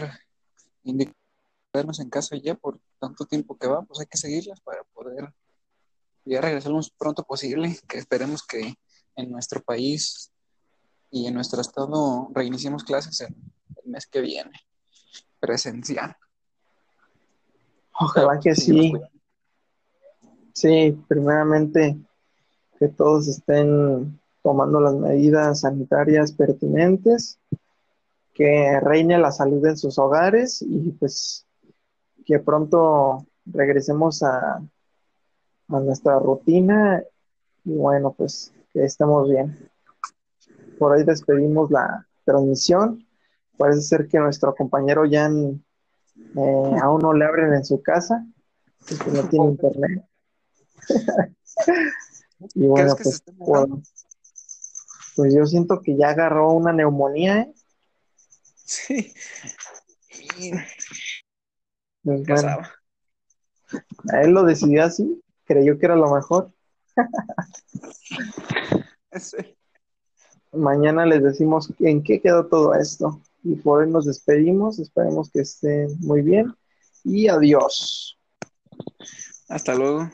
[1.76, 4.75] quedarnos en casa ya por tanto tiempo que va, pues hay que seguirlas para poder
[6.26, 8.74] ya regresar lo más pronto posible, que esperemos que
[9.14, 10.32] en nuestro país
[11.10, 13.34] y en nuestro estado reiniciemos clases el,
[13.82, 14.52] el mes que viene,
[15.40, 16.16] presencial.
[17.98, 18.92] Ojalá que sí.
[20.52, 21.96] Sí, primeramente
[22.78, 27.38] que todos estén tomando las medidas sanitarias pertinentes,
[28.34, 31.46] que reine la salud en sus hogares y pues
[32.24, 34.60] que pronto regresemos a,
[35.68, 37.02] a nuestra rutina
[37.64, 39.70] y bueno, pues que estemos bien.
[40.78, 43.06] Por ahí despedimos la transmisión.
[43.56, 45.64] Parece ser que nuestro compañero Jan
[46.36, 48.24] eh, aún no le abren en su casa,
[48.88, 50.04] porque no tiene internet.
[52.54, 54.06] y bueno, ¿Crees que se pues, pues,
[55.16, 57.54] pues yo siento que ya agarró una neumonía, ¿eh?
[58.64, 59.12] Sí.
[62.02, 62.58] Pues, bueno,
[64.12, 66.52] a él lo decidió así, creyó que era lo mejor.
[69.18, 69.38] Sí.
[70.52, 73.22] Mañana les decimos en qué quedó todo esto.
[73.42, 76.52] Y por hoy nos despedimos, esperemos que estén muy bien
[77.02, 78.18] y adiós.
[79.48, 80.10] Hasta luego.